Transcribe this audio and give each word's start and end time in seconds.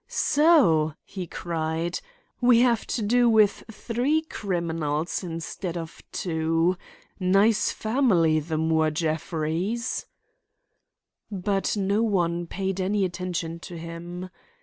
"So!" 0.07 0.95
he 1.05 1.27
cried, 1.27 1.99
"we 2.41 2.61
have 2.61 2.87
to 2.87 3.03
do 3.03 3.29
with 3.29 3.63
three 3.71 4.23
criminals 4.23 5.23
instead 5.23 5.77
of 5.77 6.01
two. 6.11 6.75
Nice 7.19 7.69
family, 7.69 8.39
the 8.39 8.57
Moore 8.57 8.89
Jeffreys!" 8.89 10.07
But 11.29 11.77
no 11.77 12.01
one 12.01 12.47
paid 12.47 12.81
any 12.81 13.05
attention 13.05 13.59
to 13.59 13.77
him. 13.77 14.31